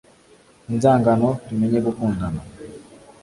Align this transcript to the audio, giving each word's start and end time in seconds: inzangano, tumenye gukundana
inzangano, 0.71 1.27
tumenye 1.45 1.77
gukundana 1.85 2.41